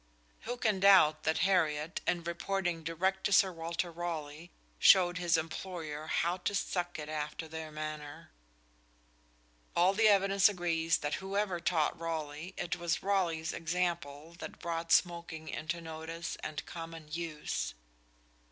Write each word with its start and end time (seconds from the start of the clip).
Who 0.45 0.57
can 0.57 0.79
doubt 0.79 1.25
that 1.25 1.45
Hariot, 1.45 2.01
in 2.07 2.23
reporting 2.23 2.83
direct 2.83 3.23
to 3.25 3.31
Sir 3.31 3.51
Walter 3.51 3.91
Raleigh, 3.91 4.49
showed 4.79 5.19
his 5.19 5.37
employer 5.37 6.07
how 6.07 6.37
"to 6.37 6.55
suck 6.55 6.97
it 6.97 7.07
after 7.07 7.47
their 7.47 7.71
maner"? 7.71 8.31
All 9.75 9.93
the 9.93 10.07
evidence 10.07 10.49
agrees 10.49 10.97
that 10.97 11.13
whoever 11.21 11.59
taught 11.59 11.99
Raleigh, 11.99 12.55
it 12.57 12.77
was 12.77 13.03
Raleigh's 13.03 13.53
example 13.53 14.33
that 14.39 14.57
brought 14.57 14.91
smoking 14.91 15.47
into 15.47 15.79
notice 15.79 16.35
and 16.37 16.65
common 16.65 17.07
use. 17.11 17.75